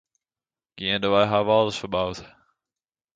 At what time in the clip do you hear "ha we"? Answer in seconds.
1.31-1.53